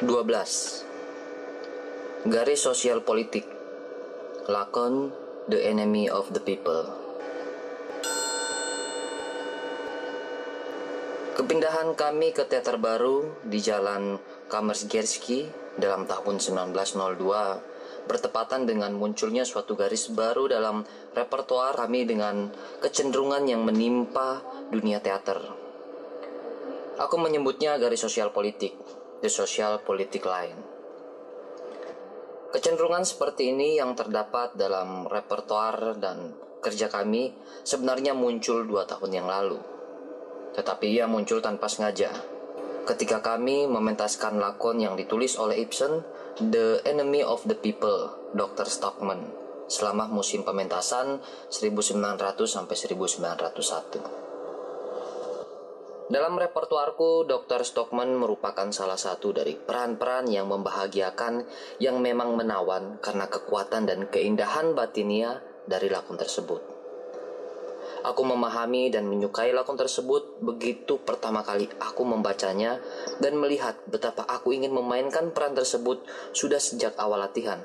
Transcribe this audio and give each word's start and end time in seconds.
12. 0.00 2.24
Garis 2.24 2.64
sosial 2.64 3.04
politik 3.04 3.44
Lakon 4.48 5.12
The 5.44 5.60
Enemy 5.60 6.08
of 6.08 6.32
the 6.32 6.40
People 6.40 6.88
Kepindahan 11.36 11.92
kami 11.92 12.32
ke 12.32 12.48
teater 12.48 12.80
baru 12.80 13.44
di 13.44 13.60
Jalan 13.60 14.16
Kamersgerski 14.48 15.52
dalam 15.76 16.08
tahun 16.08 16.40
1902 16.40 18.08
bertepatan 18.08 18.64
dengan 18.64 18.96
munculnya 18.96 19.44
suatu 19.44 19.76
garis 19.76 20.08
baru 20.08 20.48
dalam 20.48 20.80
repertoar 21.12 21.76
kami 21.76 22.08
dengan 22.08 22.48
kecenderungan 22.80 23.44
yang 23.44 23.68
menimpa 23.68 24.40
dunia 24.72 25.04
teater. 25.04 25.44
Aku 26.96 27.20
menyebutnya 27.20 27.76
garis 27.76 28.00
sosial 28.00 28.32
politik, 28.32 28.72
the 29.20 29.28
social 29.28 29.80
politic 29.84 30.24
line. 30.24 30.56
Kecenderungan 32.50 33.06
seperti 33.06 33.54
ini 33.54 33.78
yang 33.78 33.94
terdapat 33.94 34.58
dalam 34.58 35.06
repertoar 35.06 35.94
dan 36.02 36.34
kerja 36.58 36.90
kami 36.90 37.30
sebenarnya 37.62 38.10
muncul 38.12 38.66
dua 38.66 38.84
tahun 38.90 39.22
yang 39.22 39.30
lalu. 39.30 39.62
Tetapi 40.58 40.86
ia 40.90 41.06
muncul 41.06 41.38
tanpa 41.38 41.70
sengaja. 41.70 42.10
Ketika 42.90 43.22
kami 43.22 43.70
mementaskan 43.70 44.42
lakon 44.42 44.82
yang 44.82 44.98
ditulis 44.98 45.38
oleh 45.38 45.62
Ibsen, 45.62 46.02
The 46.42 46.82
Enemy 46.82 47.22
of 47.22 47.46
the 47.46 47.54
People, 47.54 48.10
Dr. 48.34 48.66
Stockman, 48.66 49.30
selama 49.70 50.10
musim 50.10 50.42
pementasan 50.42 51.22
1900 51.54 52.50
sampai 52.50 52.74
1901. 52.74 54.29
Dalam 56.10 56.34
repertuarku, 56.34 57.22
Dr. 57.22 57.62
Stockman 57.62 58.18
merupakan 58.18 58.66
salah 58.74 58.98
satu 58.98 59.30
dari 59.30 59.54
peran-peran 59.54 60.26
yang 60.26 60.50
membahagiakan 60.50 61.46
yang 61.78 62.02
memang 62.02 62.34
menawan 62.34 62.98
karena 62.98 63.30
kekuatan 63.30 63.86
dan 63.86 64.10
keindahan 64.10 64.74
batinia 64.74 65.38
dari 65.70 65.86
lakon 65.86 66.18
tersebut. 66.18 66.58
Aku 68.02 68.26
memahami 68.26 68.90
dan 68.90 69.06
menyukai 69.06 69.54
lakon 69.54 69.78
tersebut 69.78 70.42
begitu 70.42 70.98
pertama 70.98 71.46
kali 71.46 71.70
aku 71.78 72.02
membacanya 72.02 72.82
dan 73.22 73.38
melihat 73.38 73.78
betapa 73.86 74.26
aku 74.26 74.50
ingin 74.50 74.74
memainkan 74.74 75.30
peran 75.30 75.54
tersebut 75.54 76.02
sudah 76.34 76.58
sejak 76.58 76.98
awal 76.98 77.22
latihan. 77.22 77.62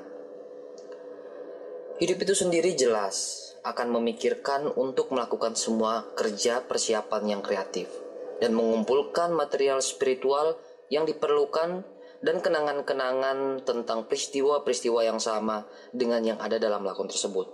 Hidup 1.98 2.22
itu 2.22 2.38
sendiri 2.38 2.78
jelas 2.78 3.42
akan 3.66 3.90
memikirkan 3.98 4.70
untuk 4.78 5.10
melakukan 5.10 5.58
semua 5.58 6.06
kerja 6.14 6.62
persiapan 6.62 7.34
yang 7.34 7.42
kreatif 7.42 8.05
dan 8.38 8.52
mengumpulkan 8.52 9.32
material 9.32 9.80
spiritual 9.80 10.60
yang 10.92 11.08
diperlukan 11.08 11.82
dan 12.20 12.36
kenangan-kenangan 12.40 13.64
tentang 13.64 14.08
peristiwa-peristiwa 14.08 15.04
yang 15.04 15.20
sama 15.20 15.66
dengan 15.92 16.24
yang 16.24 16.38
ada 16.40 16.56
dalam 16.56 16.84
lakon 16.84 17.08
tersebut. 17.08 17.48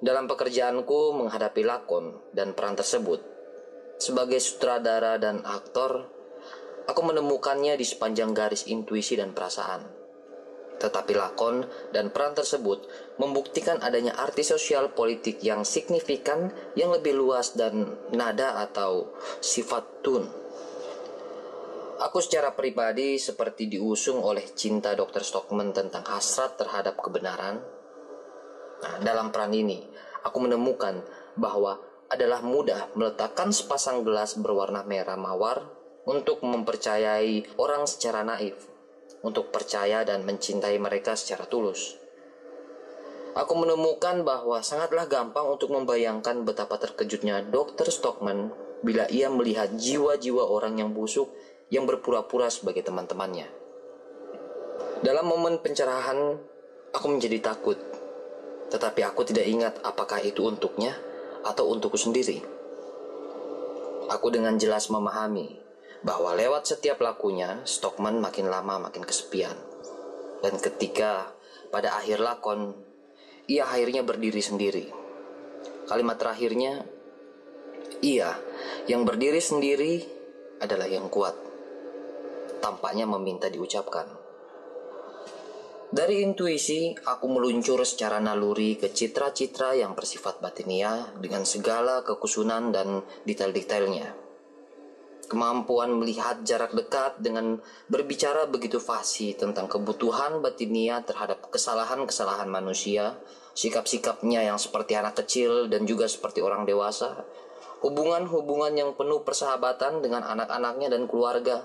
Dalam 0.00 0.24
pekerjaanku 0.24 1.12
menghadapi 1.12 1.60
lakon 1.60 2.16
dan 2.32 2.56
peran 2.56 2.76
tersebut, 2.76 3.20
sebagai 4.00 4.40
sutradara 4.40 5.20
dan 5.20 5.44
aktor, 5.44 6.08
aku 6.88 7.00
menemukannya 7.04 7.76
di 7.76 7.84
sepanjang 7.84 8.32
garis 8.32 8.64
intuisi 8.64 9.12
dan 9.20 9.36
perasaan 9.36 9.99
tetapi 10.80 11.12
lakon 11.12 11.68
dan 11.92 12.08
peran 12.08 12.32
tersebut 12.32 12.88
membuktikan 13.20 13.76
adanya 13.84 14.16
arti 14.16 14.40
sosial 14.40 14.96
politik 14.96 15.44
yang 15.44 15.62
signifikan 15.68 16.48
yang 16.72 16.96
lebih 16.96 17.12
luas 17.12 17.52
dan 17.52 18.00
nada 18.16 18.56
atau 18.64 19.12
sifat 19.44 20.00
tun. 20.00 20.24
Aku 22.00 22.24
secara 22.24 22.56
pribadi 22.56 23.20
seperti 23.20 23.68
diusung 23.68 24.24
oleh 24.24 24.56
cinta 24.56 24.96
Dr. 24.96 25.20
Stockman 25.20 25.76
tentang 25.76 26.00
hasrat 26.08 26.56
terhadap 26.56 26.96
kebenaran. 26.96 27.60
Nah, 28.80 28.96
dalam 29.04 29.28
peran 29.28 29.52
ini, 29.52 29.84
aku 30.24 30.40
menemukan 30.40 31.04
bahwa 31.36 31.76
adalah 32.08 32.40
mudah 32.40 32.88
meletakkan 32.96 33.52
sepasang 33.52 34.00
gelas 34.00 34.32
berwarna 34.40 34.80
merah 34.88 35.20
mawar 35.20 35.68
untuk 36.08 36.40
mempercayai 36.40 37.60
orang 37.60 37.84
secara 37.84 38.24
naif 38.24 38.69
untuk 39.20 39.52
percaya 39.52 40.04
dan 40.04 40.24
mencintai 40.24 40.80
mereka 40.80 41.12
secara 41.16 41.44
tulus. 41.44 41.96
Aku 43.36 43.54
menemukan 43.54 44.26
bahwa 44.26 44.58
sangatlah 44.58 45.06
gampang 45.06 45.46
untuk 45.46 45.70
membayangkan 45.70 46.42
betapa 46.42 46.82
terkejutnya 46.82 47.46
Dr. 47.46 47.86
Stockman 47.86 48.50
bila 48.82 49.06
ia 49.06 49.30
melihat 49.30 49.70
jiwa-jiwa 49.76 50.50
orang 50.50 50.82
yang 50.82 50.90
busuk 50.90 51.30
yang 51.70 51.86
berpura-pura 51.86 52.50
sebagai 52.50 52.82
teman-temannya. 52.82 53.46
Dalam 55.00 55.30
momen 55.30 55.62
pencerahan, 55.62 56.36
aku 56.90 57.06
menjadi 57.06 57.38
takut, 57.54 57.78
tetapi 58.68 59.06
aku 59.06 59.22
tidak 59.22 59.46
ingat 59.46 59.74
apakah 59.86 60.18
itu 60.20 60.42
untuknya 60.42 60.98
atau 61.46 61.70
untukku 61.70 61.96
sendiri. 61.96 62.42
Aku 64.10 64.26
dengan 64.34 64.58
jelas 64.58 64.90
memahami 64.90 65.69
bahwa 66.00 66.32
lewat 66.32 66.64
setiap 66.64 67.00
lakunya, 67.04 67.60
Stockman 67.68 68.20
makin 68.20 68.48
lama 68.48 68.88
makin 68.88 69.04
kesepian. 69.04 69.56
Dan 70.40 70.56
ketika 70.56 71.28
pada 71.68 72.00
akhir 72.00 72.24
lakon, 72.24 72.72
ia 73.44 73.68
akhirnya 73.68 74.00
berdiri 74.00 74.40
sendiri. 74.40 74.86
Kalimat 75.84 76.16
terakhirnya, 76.16 76.88
ia 78.00 78.32
yang 78.88 79.04
berdiri 79.04 79.42
sendiri 79.42 80.00
adalah 80.64 80.88
yang 80.88 81.12
kuat. 81.12 81.36
Tampaknya 82.64 83.04
meminta 83.04 83.52
diucapkan. 83.52 84.08
Dari 85.90 86.22
intuisi, 86.22 86.94
aku 86.94 87.26
meluncur 87.26 87.82
secara 87.82 88.22
naluri 88.22 88.78
ke 88.78 88.94
citra-citra 88.94 89.74
yang 89.74 89.98
bersifat 89.98 90.38
batinia 90.38 91.10
dengan 91.18 91.42
segala 91.42 92.06
kekusunan 92.06 92.70
dan 92.70 93.02
detail-detailnya 93.26 94.29
kemampuan 95.30 95.94
melihat 95.94 96.42
jarak 96.42 96.74
dekat 96.74 97.22
dengan 97.22 97.62
berbicara 97.86 98.50
begitu 98.50 98.82
fasih 98.82 99.38
tentang 99.38 99.70
kebutuhan 99.70 100.42
batinia 100.42 101.06
terhadap 101.06 101.46
kesalahan-kesalahan 101.54 102.50
manusia, 102.50 103.14
sikap-sikapnya 103.54 104.42
yang 104.42 104.58
seperti 104.58 104.98
anak 104.98 105.22
kecil 105.22 105.70
dan 105.70 105.86
juga 105.86 106.10
seperti 106.10 106.42
orang 106.42 106.66
dewasa, 106.66 107.22
hubungan-hubungan 107.78 108.74
yang 108.74 108.90
penuh 108.98 109.22
persahabatan 109.22 110.02
dengan 110.02 110.26
anak-anaknya 110.26 110.90
dan 110.90 111.06
keluarga, 111.06 111.62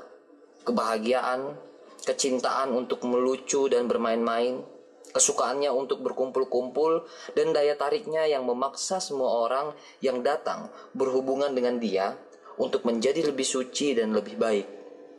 kebahagiaan, 0.62 1.58
kecintaan 2.06 2.70
untuk 2.70 3.02
melucu 3.02 3.66
dan 3.66 3.90
bermain-main, 3.90 4.62
kesukaannya 5.10 5.74
untuk 5.74 6.06
berkumpul-kumpul, 6.06 7.10
dan 7.34 7.50
daya 7.50 7.74
tariknya 7.74 8.30
yang 8.30 8.46
memaksa 8.46 9.02
semua 9.02 9.42
orang 9.50 9.74
yang 10.06 10.22
datang 10.22 10.70
berhubungan 10.94 11.50
dengan 11.58 11.82
dia 11.82 12.14
untuk 12.62 12.88
menjadi 12.88 13.26
lebih 13.32 13.46
suci 13.46 13.96
dan 13.96 14.16
lebih 14.16 14.36
baik 14.40 14.68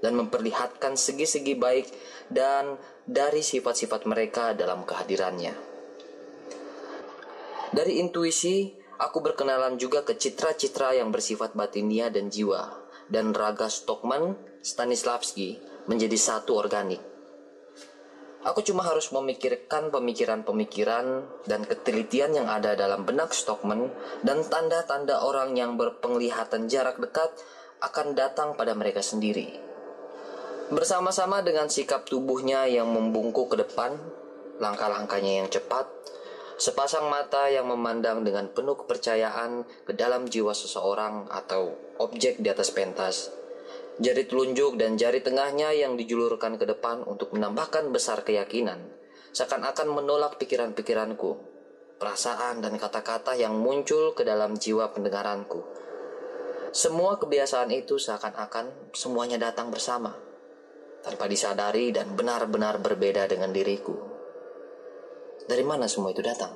dan 0.01 0.13
memperlihatkan 0.17 0.95
segi-segi 0.95 1.57
baik 1.57 1.87
dan 2.29 2.77
dari 3.07 3.41
sifat-sifat 3.41 4.05
mereka 4.05 4.53
dalam 4.53 4.85
kehadirannya. 4.85 5.55
Dari 7.73 7.99
intuisi, 8.01 8.73
aku 8.97 9.21
berkenalan 9.21 9.77
juga 9.77 10.05
ke 10.07 10.17
citra-citra 10.17 10.97
yang 10.97 11.13
bersifat 11.13 11.53
batinia 11.53 12.09
dan 12.09 12.33
jiwa, 12.33 12.73
dan 13.11 13.35
raga 13.37 13.69
Stockman 13.69 14.37
Stanislavski 14.63 15.61
menjadi 15.91 16.17
satu 16.17 16.57
organik. 16.57 17.16
Aku 18.47 18.63
cuma 18.63 18.87
harus 18.87 19.11
memikirkan 19.11 19.91
pemikiran-pemikiran 19.91 21.27
dan 21.51 21.67
ketelitian 21.67 22.31
yang 22.31 22.47
ada 22.47 22.79
dalam 22.79 23.03
benak 23.03 23.35
Stockman 23.35 23.91
dan 24.23 24.47
tanda-tanda 24.47 25.19
orang 25.27 25.59
yang 25.59 25.75
berpenglihatan 25.75 26.71
jarak 26.71 27.03
dekat 27.03 27.35
akan 27.83 28.15
datang 28.15 28.55
pada 28.55 28.79
mereka 28.79 29.03
sendiri. 29.03 29.59
Bersama-sama 30.71 31.43
dengan 31.43 31.67
sikap 31.67 32.07
tubuhnya 32.07 32.71
yang 32.71 32.87
membungkuk 32.95 33.51
ke 33.51 33.67
depan, 33.67 33.99
langkah-langkahnya 34.63 35.43
yang 35.43 35.49
cepat, 35.51 35.91
sepasang 36.55 37.11
mata 37.11 37.51
yang 37.51 37.67
memandang 37.67 38.23
dengan 38.23 38.47
penuh 38.47 38.79
kepercayaan 38.79 39.67
ke 39.87 39.93
dalam 39.95 40.31
jiwa 40.31 40.55
seseorang 40.55 41.27
atau 41.35 41.75
objek 41.99 42.39
di 42.39 42.47
atas 42.47 42.71
pentas, 42.71 43.31
Jari 43.97 44.29
telunjuk 44.29 44.77
dan 44.77 45.01
jari 45.01 45.25
tengahnya 45.25 45.73
yang 45.73 45.97
dijulurkan 45.97 46.61
ke 46.61 46.69
depan 46.69 47.01
untuk 47.09 47.33
menambahkan 47.33 47.89
besar 47.89 48.21
keyakinan, 48.29 48.93
seakan-akan 49.33 49.89
menolak 49.89 50.37
pikiran-pikiranku, 50.37 51.41
perasaan 51.97 52.61
dan 52.61 52.77
kata-kata 52.77 53.33
yang 53.41 53.57
muncul 53.57 54.13
ke 54.13 54.21
dalam 54.21 54.61
jiwa 54.61 54.93
pendengaranku. 54.93 55.65
Semua 56.77 57.17
kebiasaan 57.17 57.73
itu 57.73 57.97
seakan-akan 57.97 58.93
semuanya 58.93 59.41
datang 59.41 59.73
bersama, 59.73 60.13
tanpa 61.01 61.25
disadari 61.25 61.89
dan 61.89 62.13
benar-benar 62.13 62.77
berbeda 62.85 63.25
dengan 63.25 63.49
diriku. 63.49 63.97
Dari 65.49 65.65
mana 65.65 65.89
semua 65.89 66.13
itu 66.13 66.21
datang? 66.21 66.53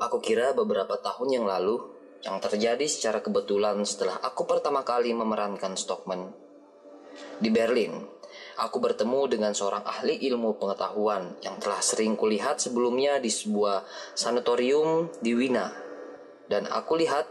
Aku 0.00 0.22
kira 0.22 0.54
beberapa 0.54 1.02
tahun 1.02 1.34
yang 1.34 1.50
lalu 1.50 1.99
yang 2.20 2.36
terjadi 2.40 2.84
secara 2.84 3.24
kebetulan 3.24 3.80
setelah 3.88 4.20
aku 4.20 4.44
pertama 4.44 4.84
kali 4.84 5.12
memerankan 5.16 5.76
Stockman. 5.76 6.32
Di 7.40 7.48
Berlin, 7.48 7.96
aku 8.60 8.76
bertemu 8.76 9.20
dengan 9.28 9.52
seorang 9.56 9.84
ahli 9.84 10.20
ilmu 10.28 10.60
pengetahuan 10.60 11.40
yang 11.40 11.56
telah 11.56 11.80
sering 11.80 12.14
kulihat 12.14 12.60
sebelumnya 12.60 13.16
di 13.16 13.32
sebuah 13.32 13.84
sanatorium 14.12 15.08
di 15.24 15.32
Wina. 15.32 15.72
Dan 16.50 16.68
aku 16.68 17.00
lihat 17.00 17.30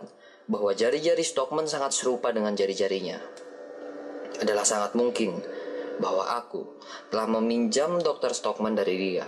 bahwa 0.50 0.74
jari-jari 0.74 1.22
Stockman 1.22 1.70
sangat 1.70 1.94
serupa 1.94 2.34
dengan 2.34 2.58
jari-jarinya. 2.58 3.22
Adalah 4.42 4.66
sangat 4.66 4.98
mungkin 4.98 5.38
bahwa 6.00 6.26
aku 6.34 6.80
telah 7.12 7.28
meminjam 7.28 8.00
Dr. 8.02 8.34
Stockman 8.34 8.74
dari 8.74 8.96
dia. 8.98 9.28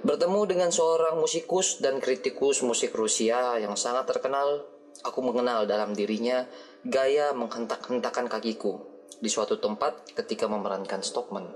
Bertemu 0.00 0.48
dengan 0.48 0.72
seorang 0.72 1.20
musikus 1.20 1.76
dan 1.76 2.00
kritikus 2.00 2.64
musik 2.64 2.96
Rusia 2.96 3.60
yang 3.60 3.76
sangat 3.76 4.08
terkenal, 4.08 4.64
aku 5.04 5.20
mengenal 5.20 5.68
dalam 5.68 5.92
dirinya 5.92 6.48
gaya 6.88 7.36
menghentak-hentakan 7.36 8.32
kakiku 8.32 8.80
di 9.20 9.28
suatu 9.28 9.60
tempat 9.60 10.16
ketika 10.16 10.48
memerankan 10.48 11.04
Stockman. 11.04 11.52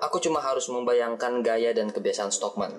Aku 0.00 0.16
cuma 0.16 0.40
harus 0.40 0.72
membayangkan 0.72 1.44
gaya 1.44 1.76
dan 1.76 1.92
kebiasaan 1.92 2.32
Stockman. 2.32 2.72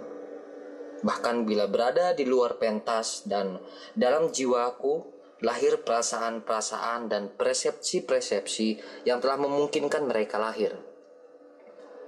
Bahkan 1.05 1.45
bila 1.45 1.69
berada 1.69 2.17
di 2.17 2.25
luar 2.25 2.57
pentas 2.57 3.29
dan 3.29 3.61
dalam 3.93 4.33
jiwaku 4.33 5.05
lahir 5.45 5.85
perasaan-perasaan 5.85 7.13
dan 7.13 7.29
persepsi-persepsi 7.29 8.81
yang 9.05 9.21
telah 9.21 9.37
memungkinkan 9.37 10.01
mereka 10.09 10.41
lahir. 10.41 10.86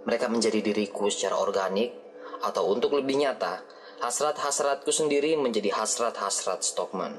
Mereka 0.10 0.26
menjadi 0.26 0.66
diriku 0.66 1.06
secara 1.14 1.38
organik 1.38 1.94
atau 2.42 2.66
untuk 2.66 2.98
lebih 2.98 3.22
nyata, 3.22 3.62
hasrat-hasratku 4.02 4.90
sendiri 4.90 5.38
menjadi 5.38 5.70
hasrat-hasrat 5.78 6.66
Stockman. 6.66 7.14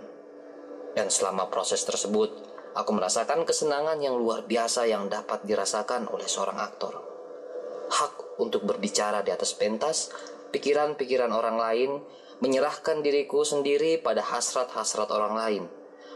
Dan 0.99 1.07
selama 1.07 1.47
proses 1.47 1.87
tersebut, 1.87 2.51
Aku 2.71 2.95
merasakan 2.95 3.43
kesenangan 3.43 3.99
yang 3.99 4.15
luar 4.15 4.47
biasa 4.47 4.87
yang 4.87 5.11
dapat 5.11 5.43
dirasakan 5.43 6.07
oleh 6.07 6.31
seorang 6.31 6.63
aktor. 6.63 7.03
Hak 7.91 8.39
untuk 8.39 8.63
berbicara 8.63 9.27
di 9.27 9.35
atas 9.35 9.59
pentas, 9.59 10.15
pikiran-pikiran 10.55 11.35
orang 11.35 11.59
lain, 11.59 11.91
menyerahkan 12.39 13.03
diriku 13.03 13.43
sendiri 13.43 13.99
pada 13.99 14.23
hasrat-hasrat 14.23 15.11
orang 15.11 15.35
lain, 15.35 15.65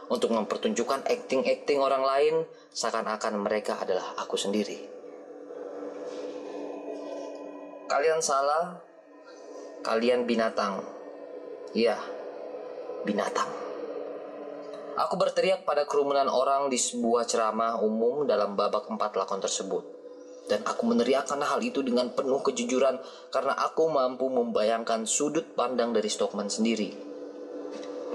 untuk 0.06 0.31
mempertunjukkan 0.31 1.11
acting-acting 1.11 1.82
orang 1.82 2.06
lain 2.06 2.35
seakan-akan 2.71 3.35
mereka 3.43 3.82
adalah 3.82 4.15
aku 4.23 4.38
sendiri. 4.38 4.79
Kalian 7.94 8.19
salah, 8.19 8.75
kalian 9.87 10.26
binatang. 10.26 10.82
Iya, 11.79 11.94
binatang. 13.06 13.46
Aku 14.99 15.14
berteriak 15.14 15.62
pada 15.62 15.87
kerumunan 15.87 16.26
orang 16.26 16.67
di 16.67 16.75
sebuah 16.75 17.23
ceramah 17.23 17.79
umum 17.79 18.26
dalam 18.26 18.58
babak 18.58 18.91
empat 18.91 19.14
lakon 19.14 19.38
tersebut. 19.38 19.87
Dan 20.50 20.67
aku 20.67 20.91
meneriakkan 20.91 21.38
hal 21.38 21.62
itu 21.62 21.87
dengan 21.87 22.11
penuh 22.11 22.43
kejujuran 22.43 22.99
karena 23.31 23.55
aku 23.62 23.87
mampu 23.87 24.26
membayangkan 24.26 25.06
sudut 25.06 25.55
pandang 25.55 25.94
dari 25.94 26.11
Stockman 26.11 26.50
sendiri. 26.50 26.90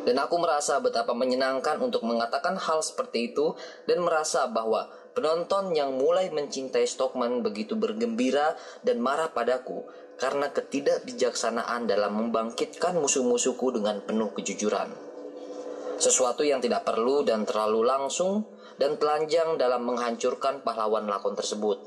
Dan 0.03 0.19
aku 0.19 0.43
merasa 0.43 0.75
betapa 0.83 1.15
menyenangkan 1.15 1.79
untuk 1.79 2.03
mengatakan 2.03 2.59
hal 2.59 2.83
seperti 2.83 3.31
itu 3.31 3.55
dan 3.87 4.03
merasa 4.03 4.43
bahwa 4.43 4.91
penonton 5.13 5.73
yang 5.75 5.95
mulai 5.97 6.29
mencintai 6.29 6.85
Stockman 6.85 7.41
begitu 7.45 7.75
bergembira 7.75 8.57
dan 8.85 9.01
marah 9.01 9.31
padaku 9.33 9.85
karena 10.19 10.51
ketidakbijaksanaan 10.51 11.87
dalam 11.87 12.17
membangkitkan 12.17 12.97
musuh-musuhku 12.99 13.71
dengan 13.75 14.03
penuh 14.03 14.29
kejujuran 14.35 15.09
sesuatu 15.99 16.47
yang 16.47 16.63
tidak 16.63 16.87
perlu 16.87 17.27
dan 17.27 17.43
terlalu 17.43 17.83
langsung 17.83 18.47
dan 18.79 18.95
telanjang 18.95 19.59
dalam 19.59 19.83
menghancurkan 19.83 20.63
pahlawan 20.63 21.05
lakon 21.11 21.35
tersebut. 21.35 21.77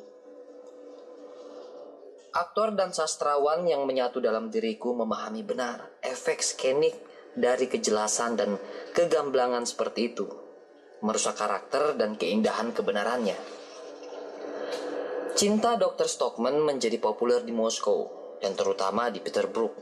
Aktor 2.32 2.76
dan 2.76 2.92
sastrawan 2.92 3.64
yang 3.64 3.88
menyatu 3.88 4.20
dalam 4.20 4.52
diriku 4.52 4.92
memahami 4.92 5.44
benar 5.44 5.96
efek 6.04 6.44
skenik 6.44 6.96
dari 7.32 7.68
kejelasan 7.68 8.36
dan 8.36 8.60
kegamblangan 8.92 9.64
seperti 9.64 10.12
itu, 10.12 10.28
merusak 11.02 11.34
karakter 11.34 11.98
dan 11.98 12.14
keindahan 12.14 12.70
kebenarannya. 12.70 13.34
Cinta 15.34 15.74
Dr. 15.74 16.06
Stockman 16.06 16.62
menjadi 16.62 17.02
populer 17.02 17.42
di 17.42 17.50
Moskow 17.50 18.06
dan 18.38 18.54
terutama 18.54 19.10
di 19.10 19.18
Petersburg. 19.18 19.74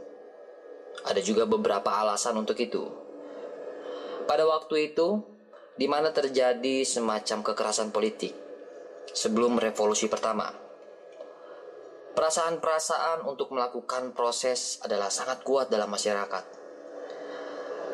Ada 1.05 1.21
juga 1.21 1.45
beberapa 1.45 1.93
alasan 2.01 2.41
untuk 2.41 2.57
itu. 2.57 2.89
Pada 4.25 4.45
waktu 4.49 4.93
itu, 4.93 5.21
di 5.77 5.89
mana 5.89 6.13
terjadi 6.13 6.85
semacam 6.85 7.41
kekerasan 7.41 7.89
politik 7.89 8.37
sebelum 9.11 9.57
revolusi 9.57 10.07
pertama. 10.07 10.53
Perasaan-perasaan 12.11 13.25
untuk 13.25 13.55
melakukan 13.55 14.13
proses 14.13 14.77
adalah 14.85 15.09
sangat 15.09 15.41
kuat 15.41 15.73
dalam 15.73 15.89
masyarakat. 15.89 16.60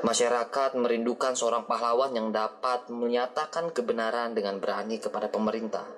Masyarakat 0.04 0.76
merindukan 0.76 1.32
seorang 1.32 1.64
pahlawan 1.64 2.12
yang 2.12 2.28
dapat 2.28 2.92
menyatakan 2.92 3.72
kebenaran 3.72 4.36
dengan 4.36 4.60
berani 4.60 5.00
kepada 5.00 5.32
pemerintah. 5.32 5.88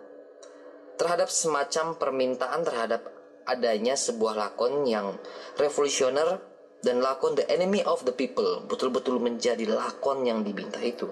Terhadap 0.95 1.27
semacam 1.27 1.99
permintaan 1.99 2.62
terhadap 2.62 3.03
adanya 3.49 3.99
sebuah 3.99 4.39
lakon 4.39 4.87
yang 4.87 5.19
revolusioner 5.59 6.39
dan 6.79 7.03
lakon 7.03 7.35
The 7.35 7.50
Enemy 7.50 7.83
of 7.83 8.06
the 8.06 8.15
People 8.15 8.62
betul-betul 8.71 9.19
menjadi 9.19 9.67
lakon 9.67 10.23
yang 10.23 10.47
dibinta 10.47 10.79
itu. 10.79 11.11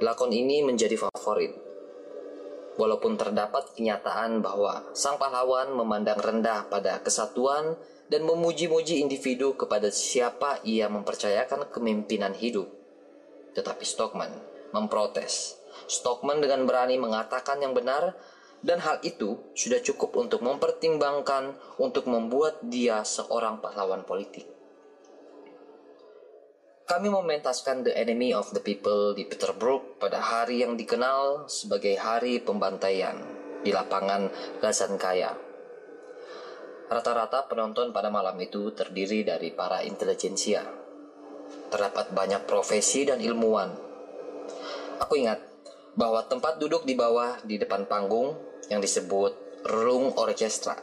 Lakon 0.00 0.32
ini 0.32 0.64
menjadi 0.64 0.96
favorit. 0.96 1.52
Walaupun 2.80 3.20
terdapat 3.20 3.76
kenyataan 3.76 4.40
bahwa 4.40 4.88
sang 4.96 5.20
pahlawan 5.20 5.76
memandang 5.76 6.16
rendah 6.16 6.64
pada 6.72 6.96
kesatuan 7.04 7.76
dan 8.10 8.26
memuji-muji 8.26 8.98
individu 8.98 9.54
kepada 9.54 9.88
siapa 9.94 10.58
ia 10.66 10.90
mempercayakan 10.90 11.70
kemimpinan 11.70 12.34
hidup. 12.34 12.66
Tetapi 13.54 13.86
Stockman 13.86 14.34
memprotes. 14.74 15.58
Stockman 15.86 16.42
dengan 16.42 16.66
berani 16.66 16.98
mengatakan 16.98 17.62
yang 17.62 17.72
benar 17.72 18.18
dan 18.60 18.82
hal 18.82 19.00
itu 19.06 19.40
sudah 19.56 19.80
cukup 19.80 20.18
untuk 20.18 20.44
mempertimbangkan 20.44 21.56
untuk 21.80 22.10
membuat 22.10 22.60
dia 22.66 23.00
seorang 23.06 23.62
pahlawan 23.62 24.04
politik. 24.04 24.44
Kami 26.90 27.06
mementaskan 27.06 27.86
The 27.86 27.94
Enemy 27.94 28.34
of 28.34 28.50
the 28.50 28.58
People 28.58 29.14
di 29.14 29.22
Petersburg 29.22 30.02
pada 30.02 30.18
hari 30.18 30.66
yang 30.66 30.74
dikenal 30.74 31.46
sebagai 31.46 31.94
Hari 31.94 32.42
Pembantaian 32.42 33.14
di 33.62 33.70
lapangan 33.70 34.26
Kaya. 34.98 35.49
Rata-rata 36.90 37.46
penonton 37.46 37.94
pada 37.94 38.10
malam 38.10 38.34
itu 38.42 38.74
terdiri 38.74 39.22
dari 39.22 39.54
para 39.54 39.86
intelijensia. 39.86 40.66
Terdapat 41.70 42.10
banyak 42.10 42.50
profesi 42.50 43.06
dan 43.06 43.22
ilmuwan. 43.22 43.70
Aku 44.98 45.14
ingat 45.14 45.38
bahwa 45.94 46.26
tempat 46.26 46.58
duduk 46.58 46.82
di 46.82 46.98
bawah 46.98 47.38
di 47.46 47.62
depan 47.62 47.86
panggung 47.86 48.34
yang 48.66 48.82
disebut 48.82 49.62
Rung 49.70 50.18
Orchestra. 50.18 50.74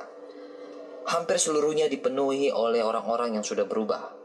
Hampir 1.12 1.44
seluruhnya 1.44 1.92
dipenuhi 1.92 2.56
oleh 2.56 2.88
orang-orang 2.88 3.36
yang 3.36 3.44
sudah 3.44 3.68
berubah. 3.68 4.16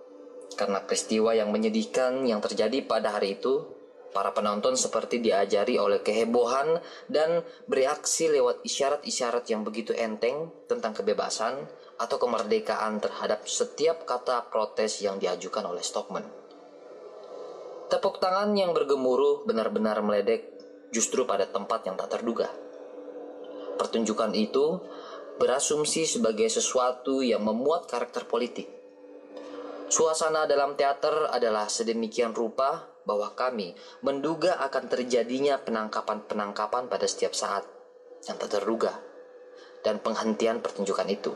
Karena 0.54 0.86
peristiwa 0.86 1.34
yang 1.34 1.50
menyedihkan 1.50 2.22
yang 2.30 2.38
terjadi 2.38 2.78
pada 2.86 3.18
hari 3.18 3.42
itu, 3.42 3.66
para 4.12 4.36
penonton 4.36 4.76
seperti 4.76 5.18
diajari 5.18 5.80
oleh 5.80 6.04
kehebohan 6.04 6.78
dan 7.08 7.42
bereaksi 7.64 8.28
lewat 8.28 8.60
isyarat-isyarat 8.62 9.48
yang 9.48 9.64
begitu 9.64 9.96
enteng 9.96 10.52
tentang 10.68 10.92
kebebasan 10.92 11.66
atau 11.96 12.16
kemerdekaan 12.20 13.00
terhadap 13.00 13.48
setiap 13.48 14.04
kata 14.04 14.52
protes 14.52 15.00
yang 15.00 15.16
diajukan 15.16 15.64
oleh 15.64 15.80
Stockman. 15.80 16.24
Tepuk 17.88 18.20
tangan 18.20 18.56
yang 18.56 18.72
bergemuruh 18.72 19.44
benar-benar 19.44 20.00
meledek 20.00 20.48
justru 20.92 21.24
pada 21.24 21.48
tempat 21.48 21.84
yang 21.88 21.96
tak 21.96 22.16
terduga. 22.16 22.48
Pertunjukan 23.80 24.32
itu 24.36 24.80
berasumsi 25.40 26.04
sebagai 26.04 26.48
sesuatu 26.52 27.24
yang 27.24 27.44
memuat 27.44 27.88
karakter 27.88 28.28
politik. 28.28 28.68
Suasana 29.92 30.48
dalam 30.48 30.72
teater 30.72 31.28
adalah 31.28 31.68
sedemikian 31.68 32.32
rupa 32.32 32.91
bahwa 33.02 33.34
kami 33.34 33.74
menduga 34.00 34.58
akan 34.62 34.86
terjadinya 34.86 35.58
penangkapan-penangkapan 35.62 36.86
pada 36.86 37.06
setiap 37.06 37.34
saat 37.34 37.66
yang 38.26 38.38
tak 38.38 38.58
terduga 38.58 38.94
dan 39.82 39.98
penghentian 39.98 40.62
pertunjukan 40.62 41.08
itu. 41.10 41.34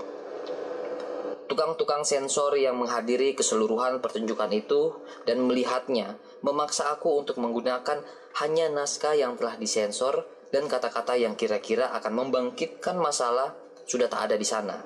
Tukang-tukang 1.47 2.03
sensor 2.03 2.59
yang 2.59 2.75
menghadiri 2.75 3.39
keseluruhan 3.39 4.03
pertunjukan 4.03 4.51
itu 4.51 4.99
dan 5.23 5.47
melihatnya 5.47 6.19
memaksa 6.43 6.91
aku 6.91 7.23
untuk 7.23 7.39
menggunakan 7.39 8.03
hanya 8.43 8.67
naskah 8.67 9.15
yang 9.15 9.39
telah 9.39 9.55
disensor 9.55 10.27
dan 10.51 10.67
kata-kata 10.67 11.15
yang 11.15 11.39
kira-kira 11.39 11.95
akan 11.95 12.27
membangkitkan 12.27 12.99
masalah 12.99 13.55
sudah 13.87 14.11
tak 14.11 14.31
ada 14.31 14.37
di 14.39 14.47
sana. 14.47 14.83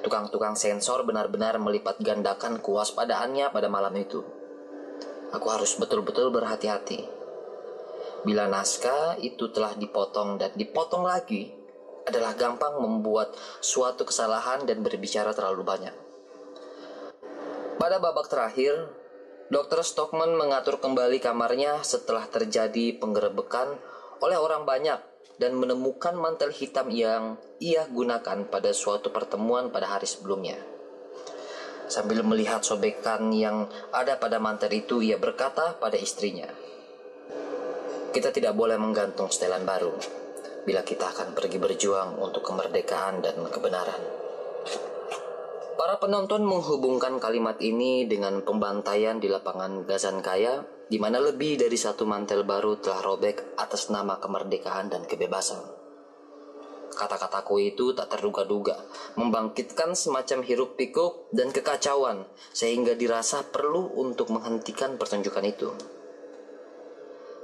Tukang-tukang 0.00 0.56
sensor 0.56 1.04
benar-benar 1.04 1.60
melipat 1.60 2.00
gandakan 2.00 2.64
kuas 2.64 2.94
padaannya 2.96 3.52
pada 3.52 3.68
malam 3.68 3.92
itu. 3.98 4.37
Aku 5.28 5.46
harus 5.52 5.76
betul-betul 5.76 6.32
berhati-hati. 6.32 7.04
Bila 8.24 8.48
naskah 8.48 9.20
itu 9.20 9.52
telah 9.52 9.76
dipotong 9.76 10.40
dan 10.40 10.56
dipotong 10.56 11.04
lagi, 11.04 11.52
adalah 12.08 12.32
gampang 12.32 12.80
membuat 12.80 13.36
suatu 13.60 14.08
kesalahan 14.08 14.64
dan 14.64 14.80
berbicara 14.80 15.36
terlalu 15.36 15.60
banyak. 15.60 15.94
Pada 17.76 18.00
babak 18.00 18.32
terakhir, 18.32 18.88
Dr. 19.52 19.84
Stockman 19.84 20.32
mengatur 20.34 20.80
kembali 20.80 21.20
kamarnya 21.20 21.84
setelah 21.84 22.24
terjadi 22.28 22.96
penggerebekan 22.96 23.76
oleh 24.24 24.36
orang 24.40 24.64
banyak 24.64 24.98
dan 25.38 25.54
menemukan 25.54 26.16
mantel 26.18 26.50
hitam 26.50 26.90
yang 26.90 27.38
ia 27.62 27.86
gunakan 27.86 28.48
pada 28.50 28.74
suatu 28.74 29.14
pertemuan 29.14 29.70
pada 29.70 29.94
hari 29.94 30.08
sebelumnya. 30.08 30.77
Sambil 31.88 32.20
melihat 32.20 32.60
sobekan 32.60 33.32
yang 33.32 33.64
ada 33.96 34.20
pada 34.20 34.36
mantel 34.36 34.68
itu, 34.76 35.00
ia 35.00 35.16
berkata 35.16 35.80
pada 35.80 35.96
istrinya, 35.96 36.44
"Kita 38.12 38.28
tidak 38.28 38.52
boleh 38.52 38.76
menggantung 38.76 39.32
setelan 39.32 39.64
baru 39.64 39.96
bila 40.68 40.84
kita 40.84 41.08
akan 41.08 41.32
pergi 41.32 41.56
berjuang 41.56 42.20
untuk 42.20 42.44
kemerdekaan 42.44 43.24
dan 43.24 43.40
kebenaran." 43.48 44.28
Para 45.78 45.96
penonton 45.96 46.44
menghubungkan 46.44 47.16
kalimat 47.16 47.56
ini 47.64 48.04
dengan 48.04 48.44
pembantaian 48.44 49.16
di 49.16 49.30
lapangan 49.30 49.88
Gazankaya 49.88 50.60
di 50.90 50.98
mana 51.00 51.22
lebih 51.22 51.56
dari 51.56 51.78
satu 51.78 52.04
mantel 52.04 52.42
baru 52.44 52.80
telah 52.82 53.00
robek 53.00 53.56
atas 53.56 53.88
nama 53.88 54.20
kemerdekaan 54.20 54.92
dan 54.92 55.08
kebebasan. 55.08 55.77
Kata-kataku 56.98 57.62
itu 57.62 57.94
tak 57.94 58.10
terduga-duga, 58.10 58.74
membangkitkan 59.14 59.94
semacam 59.94 60.42
hiruk 60.42 60.74
pikuk 60.74 61.30
dan 61.30 61.54
kekacauan, 61.54 62.26
sehingga 62.50 62.98
dirasa 62.98 63.46
perlu 63.46 63.94
untuk 63.94 64.34
menghentikan 64.34 64.98
pertunjukan 64.98 65.46
itu. 65.46 65.70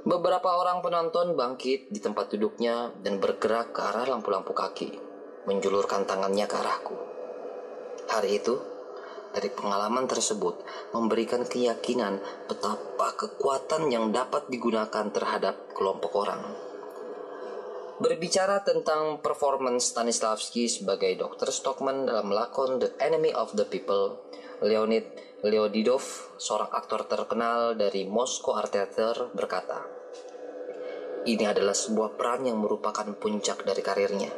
Beberapa 0.03 0.59
orang 0.59 0.83
penonton 0.83 1.39
bangkit 1.39 1.87
di 1.87 2.03
tempat 2.03 2.35
duduknya 2.35 2.91
dan 2.99 3.23
bergerak 3.23 3.71
ke 3.71 3.79
arah 3.79 4.03
lampu-lampu 4.03 4.51
kaki, 4.51 4.99
menjulurkan 5.47 6.03
tangannya 6.03 6.45
ke 6.51 6.55
arahku. 6.59 6.93
Hari 8.11 8.37
itu, 8.37 8.59
dari 9.31 9.51
pengalaman 9.51 10.07
tersebut 10.07 10.67
memberikan 10.91 11.47
keyakinan 11.47 12.19
betapa 12.47 13.15
kekuatan 13.19 13.87
yang 13.87 14.11
dapat 14.11 14.51
digunakan 14.51 15.11
terhadap 15.11 15.71
kelompok 15.75 16.11
orang. 16.27 16.74
Berbicara 17.95 18.59
tentang 18.59 19.23
performance 19.23 19.95
Stanislavski 19.95 20.67
sebagai 20.67 21.15
Dr. 21.15 21.47
Stockman 21.47 22.03
dalam 22.03 22.27
lakon 22.27 22.75
The 22.83 22.91
Enemy 22.99 23.31
of 23.31 23.55
the 23.55 23.63
People, 23.63 24.19
Leonid 24.59 25.07
Leodidov, 25.47 26.03
seorang 26.35 26.75
aktor 26.75 27.07
terkenal 27.07 27.79
dari 27.79 28.03
Moscow 28.03 28.59
Art 28.59 28.75
Theater, 28.75 29.31
berkata, 29.31 29.79
Ini 31.23 31.55
adalah 31.55 31.73
sebuah 31.73 32.19
peran 32.19 32.43
yang 32.43 32.59
merupakan 32.59 33.07
puncak 33.15 33.63
dari 33.63 33.79
karirnya. 33.79 34.31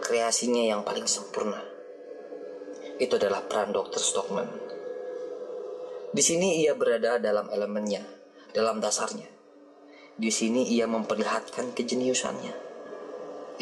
Kreasinya 0.00 0.64
yang 0.64 0.80
paling 0.88 1.04
sempurna 1.04 1.78
itu 2.98 3.14
adalah 3.14 3.46
peran 3.46 3.70
Dr. 3.70 4.02
Stockman. 4.02 4.48
Di 6.10 6.22
sini 6.22 6.66
ia 6.66 6.74
berada 6.74 7.22
dalam 7.22 7.46
elemennya, 7.54 8.02
dalam 8.50 8.82
dasarnya. 8.82 9.37
Di 10.18 10.34
sini 10.34 10.66
ia 10.66 10.90
memperlihatkan 10.90 11.78
kejeniusannya. 11.78 12.66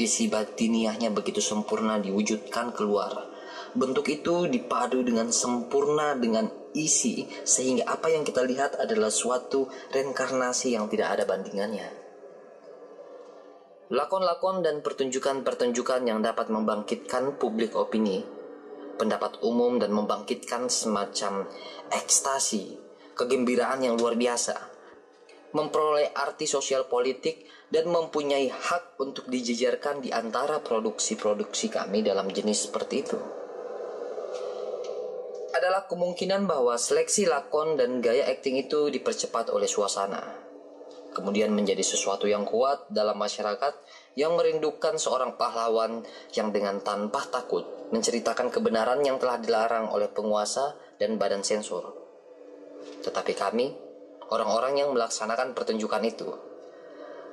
Isi 0.00 0.32
batiniahnya 0.32 1.12
begitu 1.12 1.44
sempurna 1.44 2.00
diwujudkan 2.00 2.72
keluar. 2.72 3.28
Bentuk 3.76 4.08
itu 4.08 4.48
dipadu 4.48 5.04
dengan 5.04 5.28
sempurna 5.28 6.16
dengan 6.16 6.48
isi 6.72 7.28
sehingga 7.44 7.92
apa 7.92 8.08
yang 8.08 8.24
kita 8.24 8.40
lihat 8.40 8.80
adalah 8.80 9.12
suatu 9.12 9.68
reinkarnasi 9.92 10.72
yang 10.72 10.88
tidak 10.88 11.20
ada 11.20 11.28
bandingannya. 11.28 11.88
Lakon-lakon 13.92 14.64
dan 14.64 14.80
pertunjukan-pertunjukan 14.80 16.08
yang 16.08 16.24
dapat 16.24 16.48
membangkitkan 16.48 17.36
publik 17.36 17.76
opini 17.76 18.24
pendapat 18.96 19.38
umum 19.44 19.76
dan 19.76 19.92
membangkitkan 19.92 20.72
semacam 20.72 21.44
ekstasi, 21.92 22.80
kegembiraan 23.12 23.84
yang 23.84 23.94
luar 24.00 24.16
biasa, 24.16 24.56
memperoleh 25.56 26.12
arti 26.12 26.44
sosial 26.44 26.84
politik 26.84 27.48
dan 27.72 27.88
mempunyai 27.88 28.52
hak 28.52 29.00
untuk 29.00 29.24
dijejarkan 29.32 30.04
di 30.04 30.12
antara 30.12 30.60
produksi-produksi 30.60 31.72
kami 31.72 32.04
dalam 32.04 32.28
jenis 32.28 32.68
seperti 32.68 32.94
itu. 33.00 33.16
Adalah 35.56 35.88
kemungkinan 35.88 36.44
bahwa 36.44 36.76
seleksi 36.76 37.24
lakon 37.24 37.80
dan 37.80 38.04
gaya 38.04 38.28
akting 38.28 38.60
itu 38.60 38.92
dipercepat 38.92 39.48
oleh 39.48 39.64
suasana, 39.64 40.20
kemudian 41.16 41.48
menjadi 41.56 41.80
sesuatu 41.80 42.28
yang 42.28 42.44
kuat 42.44 42.92
dalam 42.92 43.16
masyarakat 43.16 43.72
yang 44.20 44.36
merindukan 44.36 45.00
seorang 45.00 45.40
pahlawan 45.40 46.04
yang 46.36 46.52
dengan 46.52 46.84
tanpa 46.84 47.24
takut 47.32 47.64
menceritakan 47.88 48.52
kebenaran 48.52 49.00
yang 49.00 49.16
telah 49.16 49.40
dilarang 49.40 49.88
oleh 49.88 50.12
penguasa 50.12 50.76
dan 51.00 51.16
badan 51.16 51.40
sensor. 51.40 51.96
Tetapi 53.00 53.32
kami, 53.32 53.85
orang-orang 54.30 54.82
yang 54.82 54.90
melaksanakan 54.92 55.54
pertunjukan 55.54 56.02
itu, 56.02 56.28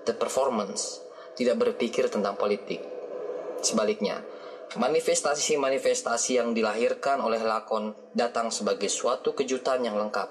the 0.06 0.14
performance, 0.14 1.02
tidak 1.34 1.60
berpikir 1.60 2.10
tentang 2.10 2.38
politik. 2.38 2.82
Sebaliknya, 3.64 4.22
manifestasi-manifestasi 4.78 6.38
yang 6.38 6.54
dilahirkan 6.54 7.22
oleh 7.22 7.42
lakon 7.42 7.98
datang 8.14 8.54
sebagai 8.54 8.90
suatu 8.90 9.34
kejutan 9.34 9.82
yang 9.86 9.98
lengkap. 9.98 10.30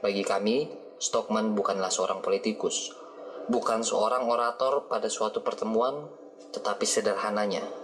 Bagi 0.00 0.24
kami, 0.24 0.68
Stockman 1.00 1.52
bukanlah 1.52 1.92
seorang 1.92 2.24
politikus, 2.24 2.94
bukan 3.50 3.84
seorang 3.84 4.24
orator 4.24 4.88
pada 4.88 5.10
suatu 5.10 5.44
pertemuan, 5.44 6.08
tetapi 6.54 6.86
sederhananya 6.86 7.83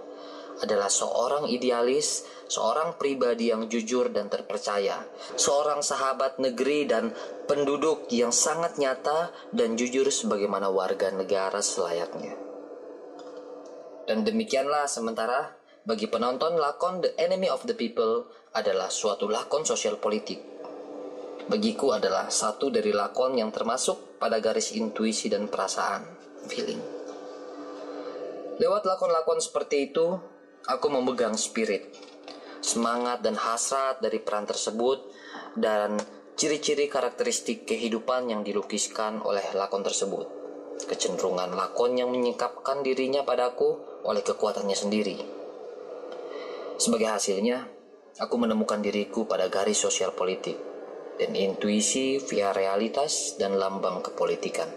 adalah 0.60 0.92
seorang 0.92 1.48
idealis, 1.48 2.28
seorang 2.46 3.00
pribadi 3.00 3.48
yang 3.48 3.66
jujur 3.66 4.12
dan 4.12 4.28
terpercaya, 4.28 5.00
seorang 5.36 5.80
sahabat 5.80 6.36
negeri 6.36 6.84
dan 6.84 7.12
penduduk 7.48 8.08
yang 8.12 8.32
sangat 8.32 8.76
nyata 8.76 9.32
dan 9.50 9.74
jujur 9.74 10.06
sebagaimana 10.08 10.68
warga 10.68 11.08
negara 11.10 11.64
selayaknya. 11.64 12.36
Dan 14.04 14.26
demikianlah 14.26 14.90
sementara 14.90 15.56
bagi 15.86 16.10
penonton 16.10 16.60
lakon 16.60 17.00
The 17.00 17.16
Enemy 17.16 17.48
of 17.48 17.64
the 17.64 17.74
People 17.74 18.28
adalah 18.52 18.92
suatu 18.92 19.30
lakon 19.30 19.64
sosial 19.64 19.96
politik. 19.96 20.42
Bagiku 21.50 21.96
adalah 21.96 22.30
satu 22.30 22.70
dari 22.70 22.94
lakon 22.94 23.34
yang 23.34 23.50
termasuk 23.50 24.20
pada 24.22 24.38
garis 24.38 24.76
intuisi 24.76 25.26
dan 25.26 25.48
perasaan, 25.50 26.04
feeling. 26.46 26.78
Lewat 28.60 28.84
lakon-lakon 28.84 29.40
seperti 29.40 29.88
itu, 29.88 30.20
Aku 30.68 30.92
memegang 30.92 31.40
spirit, 31.40 31.88
semangat 32.60 33.24
dan 33.24 33.32
hasrat 33.32 34.04
dari 34.04 34.20
peran 34.20 34.44
tersebut 34.44 35.00
dan 35.56 35.96
ciri-ciri 36.36 36.84
karakteristik 36.84 37.64
kehidupan 37.64 38.28
yang 38.28 38.44
dilukiskan 38.44 39.24
oleh 39.24 39.44
lakon 39.56 39.80
tersebut. 39.80 40.28
Kecenderungan 40.84 41.56
lakon 41.56 41.96
yang 41.96 42.12
menyingkapkan 42.12 42.84
dirinya 42.84 43.24
padaku 43.24 43.80
oleh 44.04 44.20
kekuatannya 44.20 44.76
sendiri. 44.76 45.16
Sebagai 46.76 47.08
hasilnya, 47.08 47.68
aku 48.20 48.36
menemukan 48.36 48.80
diriku 48.84 49.24
pada 49.24 49.48
garis 49.48 49.80
sosial 49.80 50.12
politik 50.12 50.56
dan 51.20 51.36
intuisi 51.36 52.16
via 52.20 52.52
realitas 52.52 53.36
dan 53.36 53.56
lambang 53.56 54.00
kepolitikan. 54.00 54.68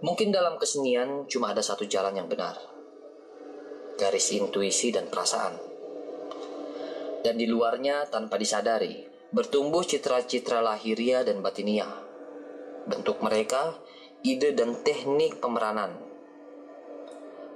Mungkin 0.00 0.32
dalam 0.32 0.56
kesenian 0.56 1.28
cuma 1.28 1.52
ada 1.52 1.60
satu 1.60 1.84
jalan 1.84 2.16
yang 2.16 2.28
benar, 2.30 2.56
garis 3.98 4.30
intuisi 4.30 4.94
dan 4.94 5.10
perasaan. 5.10 5.58
Dan 7.26 7.34
di 7.34 7.50
luarnya 7.50 8.06
tanpa 8.06 8.38
disadari, 8.38 9.02
bertumbuh 9.34 9.82
citra-citra 9.82 10.62
lahiria 10.62 11.26
dan 11.26 11.42
batinia. 11.42 11.90
Bentuk 12.86 13.18
mereka, 13.26 13.74
ide 14.22 14.54
dan 14.54 14.78
teknik 14.86 15.42
pemeranan. 15.42 15.98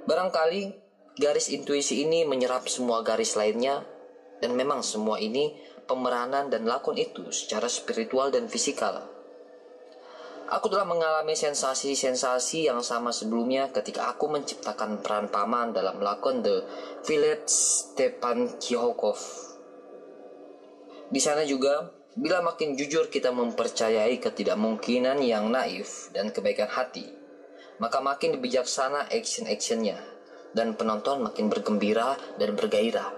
Barangkali 0.03 0.75
garis 1.15 1.47
intuisi 1.47 2.03
ini 2.03 2.27
menyerap 2.27 2.67
semua 2.67 2.99
garis 3.07 3.39
lainnya 3.39 3.87
dan 4.43 4.51
memang 4.59 4.83
semua 4.83 5.23
ini 5.23 5.55
pemeranan 5.87 6.51
dan 6.51 6.67
lakon 6.67 6.99
itu 6.99 7.31
secara 7.31 7.71
spiritual 7.71 8.27
dan 8.35 8.51
fisikal 8.51 9.12
Aku 10.53 10.69
telah 10.69 10.85
mengalami 10.85 11.33
sensasi-sensasi 11.33 12.69
yang 12.69 12.85
sama 12.85 13.09
sebelumnya 13.09 13.73
ketika 13.73 14.13
aku 14.13 14.29
menciptakan 14.29 15.01
peran 15.01 15.33
paman 15.33 15.73
dalam 15.73 15.97
lakon 15.97 16.45
The 16.45 16.61
Village 17.09 17.49
Stepan 17.49 18.61
Kihokov. 18.61 19.17
Di 21.09 21.17
sana 21.17 21.41
juga, 21.41 21.89
bila 22.13 22.45
makin 22.45 22.77
jujur 22.77 23.09
kita 23.09 23.33
mempercayai 23.33 24.21
ketidakmungkinan 24.21 25.25
yang 25.25 25.49
naif 25.49 26.13
dan 26.13 26.29
kebaikan 26.29 26.69
hati, 26.69 27.09
maka 27.81 27.97
makin 27.97 28.37
bijaksana 28.37 29.09
action-actionnya, 29.09 29.97
dan 30.53 30.77
penonton 30.77 31.25
makin 31.25 31.49
bergembira 31.49 32.13
dan 32.37 32.53
bergairah. 32.53 33.09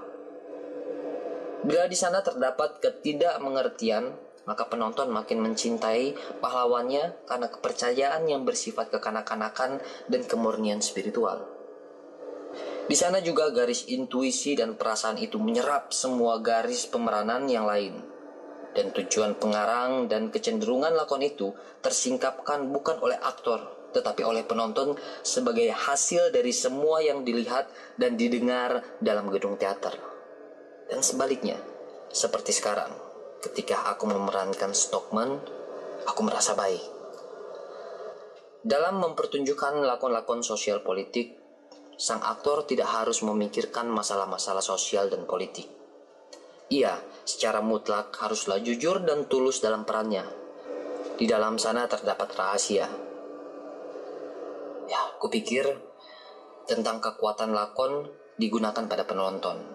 Bila 1.67 1.83
di 1.91 1.99
sana 1.99 2.23
terdapat 2.23 2.79
ketidakmengertian, 2.79 4.24
maka 4.45 4.69
penonton 4.69 5.09
makin 5.09 5.41
mencintai 5.41 6.13
pahlawannya 6.41 7.25
karena 7.25 7.47
kepercayaan 7.49 8.23
yang 8.29 8.45
bersifat 8.45 8.93
kekanak-kanakan 8.93 9.81
dan 10.09 10.21
kemurnian 10.25 10.79
spiritual. 10.79 11.45
Di 12.85 12.93
sana 12.93 13.17
juga 13.17 13.49
garis 13.49 13.89
intuisi 13.89 14.53
dan 14.53 14.77
perasaan 14.77 15.17
itu 15.17 15.41
menyerap 15.41 15.89
semua 15.89 16.37
garis 16.37 16.85
pemeranan 16.85 17.49
yang 17.49 17.65
lain. 17.65 17.97
Dan 18.77 18.93
tujuan 18.93 19.33
pengarang 19.41 20.05
dan 20.05 20.29
kecenderungan 20.29 20.93
lakon 20.93 21.25
itu 21.25 21.49
tersingkapkan 21.81 22.69
bukan 22.69 23.01
oleh 23.01 23.17
aktor, 23.17 23.89
tetapi 23.95 24.21
oleh 24.21 24.45
penonton 24.45 24.93
sebagai 25.25 25.71
hasil 25.73 26.29
dari 26.29 26.53
semua 26.53 27.01
yang 27.01 27.25
dilihat 27.25 27.71
dan 27.97 28.19
didengar 28.19 28.85
dalam 29.01 29.33
gedung 29.33 29.57
teater. 29.57 29.97
Dan 30.85 31.01
sebaliknya, 31.01 31.57
seperti 32.13 32.53
sekarang, 32.53 32.93
ketika 33.45 33.85
aku 33.93 34.09
memerankan 34.09 34.73
Stockman, 34.73 35.37
aku 36.09 36.21
merasa 36.25 36.57
baik. 36.57 36.81
Dalam 38.65 38.97
mempertunjukkan 38.97 39.85
lakon-lakon 39.85 40.41
sosial 40.41 40.81
politik, 40.81 41.37
sang 41.93 42.25
aktor 42.25 42.65
tidak 42.65 42.89
harus 42.89 43.21
memikirkan 43.21 43.85
masalah-masalah 43.85 44.65
sosial 44.65 45.13
dan 45.13 45.29
politik. 45.29 45.69
Ia 46.73 46.97
secara 47.21 47.61
mutlak 47.61 48.09
haruslah 48.17 48.57
jujur 48.57 49.05
dan 49.05 49.29
tulus 49.29 49.61
dalam 49.61 49.85
perannya. 49.85 50.25
Di 51.13 51.29
dalam 51.29 51.61
sana 51.61 51.85
terdapat 51.85 52.33
rahasia. 52.33 52.89
Ya, 54.89 55.01
kupikir 55.21 55.69
tentang 56.65 56.97
kekuatan 56.97 57.53
lakon 57.53 58.09
digunakan 58.41 58.89
pada 58.89 59.05
penonton. 59.05 59.74